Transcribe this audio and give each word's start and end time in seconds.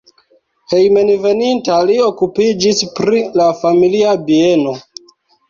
Hejmenveninta 0.71 1.75
li 1.89 1.97
okupiĝis 2.05 2.81
pri 3.01 3.23
la 3.43 3.49
familia 3.61 4.17
bieno. 4.33 4.77